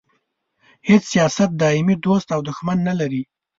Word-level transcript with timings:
هیڅ 0.87 1.03
سیاست 1.13 1.49
دایمي 1.61 1.95
دوست 2.05 2.27
او 2.35 2.39
دوښمن 2.47 2.77
نه 2.87 2.93
لري. 2.99 3.21